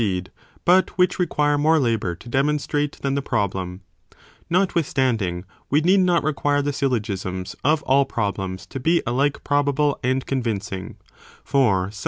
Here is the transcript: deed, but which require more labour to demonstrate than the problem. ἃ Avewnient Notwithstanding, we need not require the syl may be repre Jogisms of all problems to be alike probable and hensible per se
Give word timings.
deed, 0.01 0.31
but 0.65 0.89
which 0.97 1.19
require 1.19 1.59
more 1.59 1.77
labour 1.77 2.15
to 2.15 2.27
demonstrate 2.27 2.93
than 3.03 3.13
the 3.13 3.21
problem. 3.21 3.75
ἃ 3.75 3.77
Avewnient 3.77 4.17
Notwithstanding, 4.49 5.45
we 5.69 5.81
need 5.81 5.99
not 5.99 6.23
require 6.23 6.63
the 6.63 6.73
syl 6.73 6.89
may 6.89 6.95
be 6.97 7.01
repre 7.03 7.15
Jogisms 7.17 7.55
of 7.63 7.83
all 7.83 8.05
problems 8.05 8.65
to 8.65 8.79
be 8.79 9.03
alike 9.05 9.43
probable 9.43 9.99
and 10.03 10.23
hensible 10.27 10.95
per 11.45 11.91
se 11.91 11.99